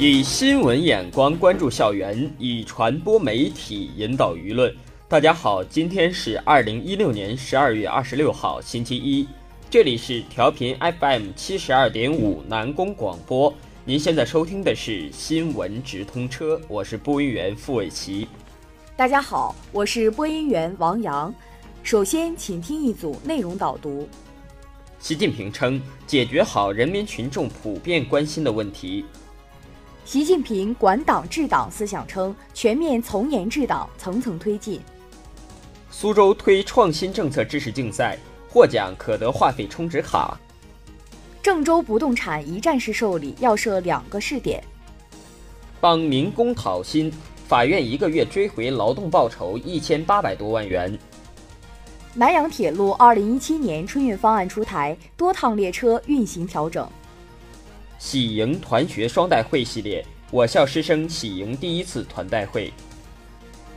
[0.00, 4.72] 以新闻眼光关注校园，以传播媒体引导舆论。
[5.08, 9.26] 大家好，今天是二零一六年十二月二十六号，星期一。
[9.68, 13.52] 这里是调频 FM 七十二点五南宫广播。
[13.84, 18.28] 您现在收听的是新闻直通车，我是播音员付伟奇。
[18.96, 21.34] 大家好，我是播音员王洋。
[21.82, 24.08] 首先，请听一组内容导读。
[25.00, 29.04] 习近平称，解决好人民群众普遍关心的问题。
[30.08, 34.80] 习近平管党治党思想称，全面从严治党，层层推进。
[35.90, 38.16] 苏州推创新政策知识竞赛，
[38.48, 40.40] 获奖可得话费充值卡。
[41.42, 44.64] 郑州不动产一站式受理要设两个试点。
[45.78, 47.12] 帮民工讨薪，
[47.46, 50.98] 法院一个月追回劳动报酬一千八百多万元。
[52.14, 56.88] 南阳铁路二零一七年春运方案出台，多趟列车运行调整。
[57.98, 62.72] 喜迎团学双代会系列，我校师生喜迎第一次团代会。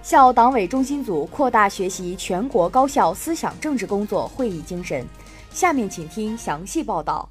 [0.03, 5.03] 校党委中心组扩大学习全国高校思想政治工作会议精神。
[5.49, 7.27] 下面请听详细报道。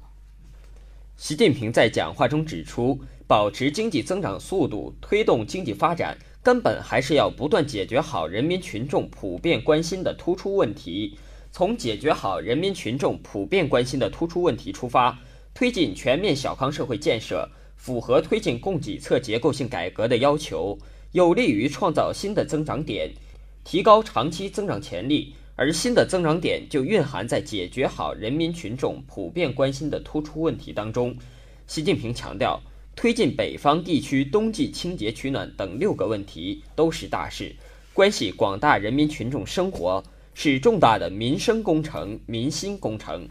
[1.15, 11.17] 习近平在讲话中指出，保持经济增长速度，推动经济发展，根本还是要不断解决好人民群众普遍关心的突出问题。
[11.53, 15.17] 从解决好人民群众普遍关心的突出问题出发。
[15.53, 20.77] 推进全面小康社会建设，符合推进供给侧结构性改革的要求，
[21.11, 23.11] 有利于创造新的增长点，
[23.63, 25.33] 提高长期增长潜力。
[25.57, 31.15] 而新的增长点就蕴含在解决好人民群众普遍关心的突出问题当中。
[31.67, 32.59] 习近平强调，
[32.95, 37.55] 推进北方地区冬季清洁取暖等六个问题都是大事，
[37.93, 43.27] 关系广大人民群众生活，是重大的民生工程、民心工程。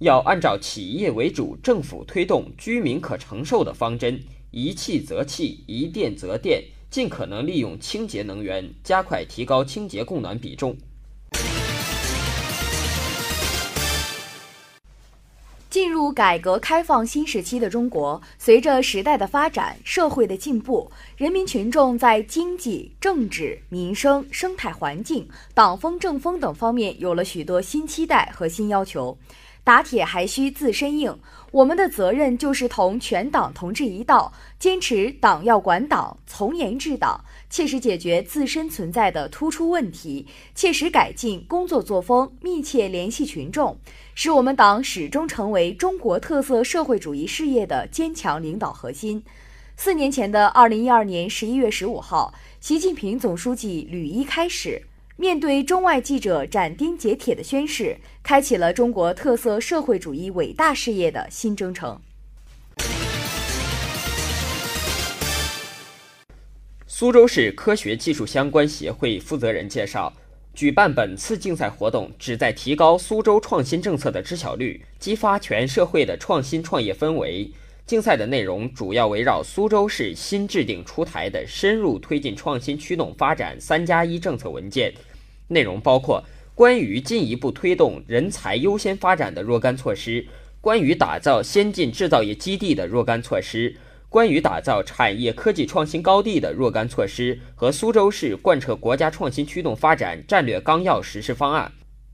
[0.00, 10.76] 要按照企业为主、政府推动、居民可承受的方针，一气则气，一电则电，尽可能利用清洁能源，加快提高清洁供暖比重。
[15.70, 29.16] 进入改革开放新时期的中国，随着时代的发展、社会的进步，人民群众在经济、政治、民生、生态环境、党风政风等方面有了许多新期待和新要求。
[29.66, 31.18] 打铁还需自身硬，
[31.50, 43.76] 我们的责任就是同全党同志一道，坚持党要管党，从严治党，切实解决自身存在的突出问题，切实改进工作作风，密切联系群众，
[44.14, 49.20] 使我们党始终成为中国特色社会主义事业的坚强领导核心。
[49.76, 54.80] 四年前的二零一二年十一月十五号，习近平总书记履一开始。
[55.18, 61.98] 面对中外记者斩钉截铁的宣誓，开启了中国特色社会主义伟大事业的新征程。
[66.86, 70.12] 苏州市科学技术相关协会负责人介绍，
[70.52, 77.50] 举办本次竞赛活动，旨在提高苏州创新政策的知晓率，激发全社会的创新创业氛围。
[77.86, 84.92] 竞赛的内容主要围绕苏州市新制定出台的深入推进创新驱动发展“三加一”政策文件，
[85.48, 86.24] 内容包括
[86.54, 90.26] 关于进一步推动人才优先发展的若干措施，
[90.60, 93.76] 关于打造先进制造业基地的若干措施，
[94.08, 101.70] 关于打造产业科技创新高地的若干措施和苏州市贯彻国家创新驱动发展战略纲要实施方案。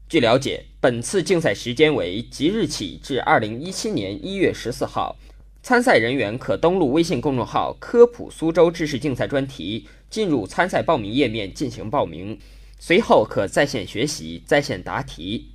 [0.08, 5.16] 据了解，本次竞赛时间为即日起至二零一七年一月十四号。
[5.62, 12.36] 参赛人员可登录微信公众号“科普苏州知识竞赛”专题，进入参赛报名页面进行报名，
[12.84, 15.52] 随后可在线学习、在线答题。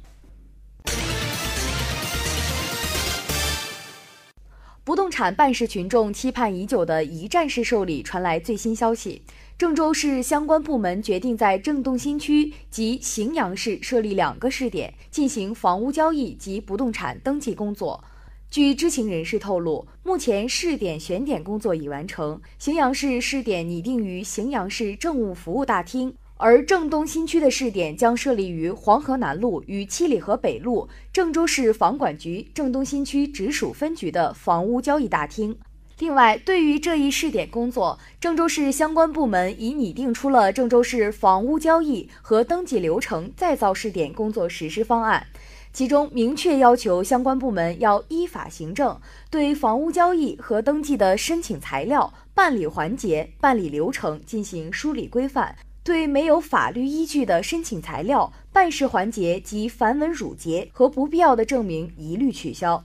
[4.85, 9.23] 不动产办事群众期盼已久的一站式受理传来最新消息，
[9.57, 18.01] 郑州市相关部门决定在郑东新区及荥阳市设立两个试点，进行房屋交易及不动产登记工作。
[18.49, 22.41] 据知情人士透露，目前试点选点工作已完成。
[22.57, 35.57] 荥阳市试点拟定于荥阳市政务服务大厅，而郑东新区的试点将设立于黄河南路与七里河北路郑州市房管局郑东新区直属分局的房屋交易大厅。
[35.97, 45.25] 另外，对于这一试点工作，郑州市相关部门已拟定出了郑州市房屋交易和登记流程再造试点工作实施方案。
[45.73, 48.99] 其中明确要求相关部门要依法行政，
[49.31, 55.47] 对房屋交易和登记的申请材料、办理环节、办理流程进行梳理规范；
[55.87, 62.83] 对没有法律依据的申请材料、办事环节及繁文缛节和不必要的证明一律取消。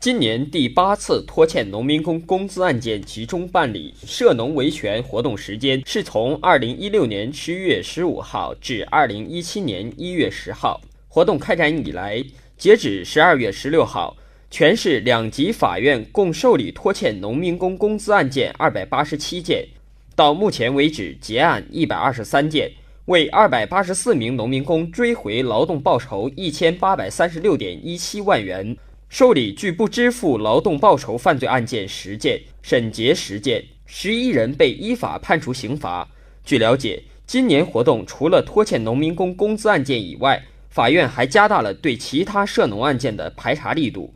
[0.00, 10.80] 今年第八次拖欠农民工工资案件集中办理，涉农维权活动时间是从二零一六年十一月十五号至二零一七年一月十号。
[11.06, 12.20] 活动开展以来，
[12.56, 14.16] 截止十二月十六号，
[14.50, 19.68] 全市两级法院共受理拖欠农民工工资案件二百八十七件，
[20.16, 22.72] 到目前为止结案一百二十三件。
[23.04, 28.76] 为二百八十四名农民工追回劳动报酬一千八百三十六点一七万元，
[29.08, 36.06] 受理拒不支付劳动报酬犯罪案件十件，审结十件，十一人被依法判处刑罚。
[36.44, 44.12] 据了解，今年活动除了拖欠农民工工资案件以外，法院还加大了对其他涉农案件的排查力度，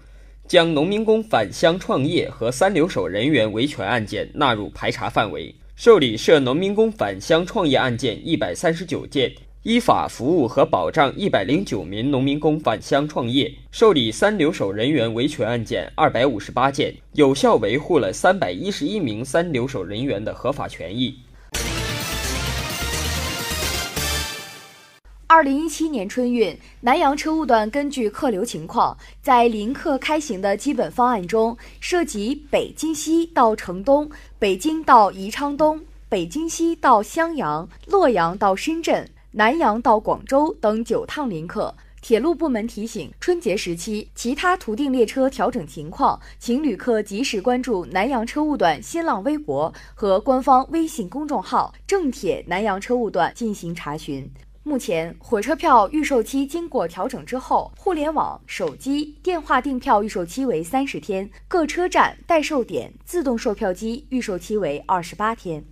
[0.46, 5.54] 将农民工返乡创业和三留守人员维权案件纳入排查范围。
[5.74, 21.14] 受理涉农民工返乡创业案件一百三十九件，依法服务和保障一百零九名农民工返乡创业；受理三留守人员维权案件二百五十八件，有效维护了三百一十一名三留守人员的合法权益。
[25.34, 35.80] 二零一七年春运，南阳车务段根据客流情况，在临客开行的基本方案中，涉及北京西到城东、北京到宜昌东、
[36.10, 41.74] 北京西到襄阳、洛阳到深圳、南阳到广州等九趟临客。
[42.02, 54.30] 铁路部门提醒，春节时期其他途径列车调整情况，请旅客及时关注南阳车务段新浪微博和官方微信公众号“正铁南阳车务段”进行查询。
[54.64, 65.64] 目前，火车票预售期经过调整之后，互联网、手机、电话订票预售期为三十天，各车站、代售点自动售票机预售期为二十八天。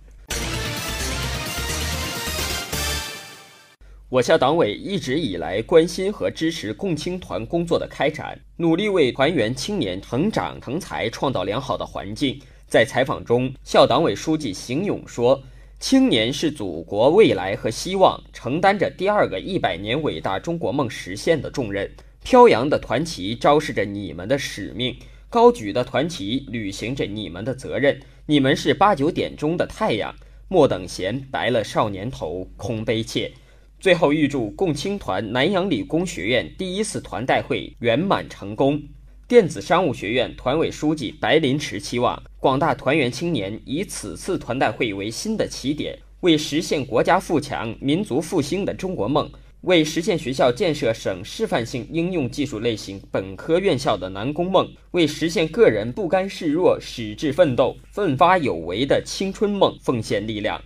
[4.09, 12.37] 我校党委一直以来关心和支持共青团工作的开展，努力为团员青年成长成才创造良好的环境。
[12.67, 15.41] 在采访中，校党委书记邢勇说。
[15.81, 21.89] 青年是祖国未来和希望，承担着第二个一百年伟大中国梦实现的重任。
[22.23, 24.95] 飘扬的团旗昭示着你们的使命，
[25.27, 27.99] 高举的团旗履行着你们的责任。
[28.27, 30.13] 你们是八九点钟的太阳，
[30.47, 33.31] 莫等闲，白了少年头，空悲切。
[33.79, 38.79] 最后，预祝共青团南阳理工学院第一次团代会圆满成功。
[39.31, 49.31] 电子商务学院团委书记白林池期望广大团员青年以此次团代会为新的起点，为实现国家富强、民族复兴的中国梦，
[49.61, 60.61] 为实现学校建设省示范性应用技术类型本科院校的南工梦，为实现个人不甘示弱、矢志奋斗、奋发有为的青春梦奉献力量。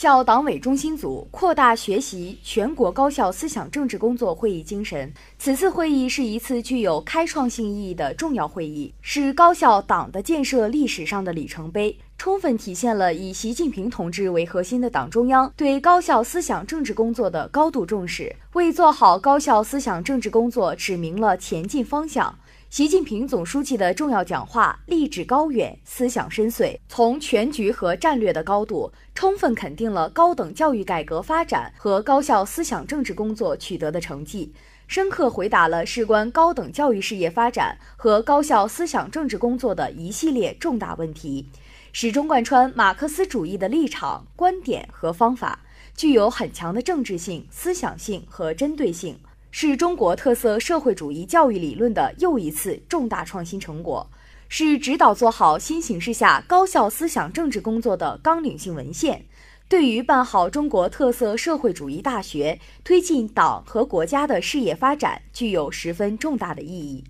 [0.00, 5.12] 校党委中心组扩大学习全国高校思想政治工作会议精神。
[5.40, 22.38] 此次会议是一次具有开创性意义的重要会议，是高校党的建设历史上的里程碑，充分体现了以习近平同志为核心的党中央对高校思想政治工作的高度重视，为做好高校思想政治工作指明了前进方向。
[22.70, 34.52] 习近平总书记的重要讲话立志高远，思想深邃，从全局和战略的高度，充分肯定了高等教育改革发展和高校思想政治工作取得的成绩，
[34.86, 41.48] 深刻回答了事关高等教育事业发展和高校思想政治工作的一系列重大问题，
[41.94, 45.60] 始终贯穿马克思主义的立场、观点和方法，
[45.96, 49.18] 具有很强的政治性、思想性和针对性。
[49.60, 54.08] 是中国特色社会主义教育理论的又一次重大创新成果，
[54.48, 59.26] 是指导做好新形势下高校思想政治工作的纲领性文献，
[59.68, 67.02] 对于办好中国特色社会主义大学、推进党和国家的事业发展具有十分重大的意义。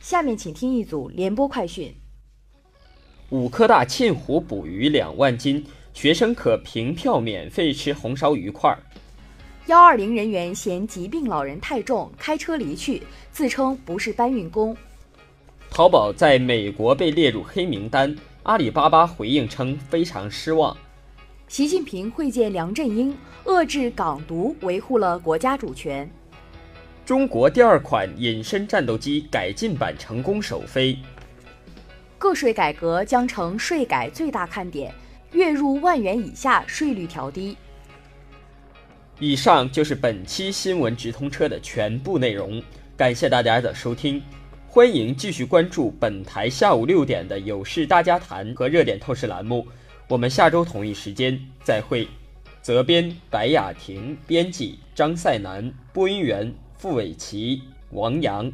[0.00, 1.94] 下面请听一组联播快讯：
[3.28, 8.74] 五科大沁湖捕鱼两万斤，学生可凭票免费吃红烧鱼块。
[9.66, 13.02] 幺二零人员嫌疾病老人太重，开车离去，
[13.32, 14.76] 自称不是搬运工。
[15.70, 20.76] 淘宝在美国被列入黑名单，阿里巴巴回应称非常失望。
[21.48, 23.16] 习近平会见梁振英，
[23.46, 26.10] 遏制港独，维护了国家主权。
[27.06, 30.98] 中国第二款隐身战斗机改进版成功首飞。
[32.18, 34.92] 个税改革将成税改最大看点，
[35.32, 37.56] 月入万元以下税率调低。
[39.20, 42.60] 以上就是本期新闻直通车的全部内容，
[42.96, 44.20] 感谢大家的收听，
[44.66, 49.64] 欢迎继续关注本台下午六点的有事大家谈和热点透视栏目，
[50.08, 52.08] 我们下周同一时间再会。
[52.60, 58.50] 责编白雅婷，编辑张赛楠，播音员付伟奇、王阳。